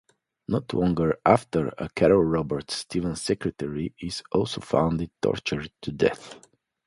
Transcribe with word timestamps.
Not 0.47 0.73
long 0.73 0.97
after, 1.23 1.69
Carol 1.95 2.23
Roberts, 2.23 2.73
Stevens' 2.75 3.21
secretary, 3.21 3.93
is 4.01 4.23
also 4.31 4.59
found 4.59 5.07
tortured 5.21 5.71
to 5.79 5.91
death. 5.91 6.39